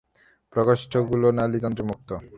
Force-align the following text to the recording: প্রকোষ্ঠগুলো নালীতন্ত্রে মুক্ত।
প্রকোষ্ঠগুলো 0.53 1.27
নালীতন্ত্রে 1.37 1.83
মুক্ত। 1.89 2.09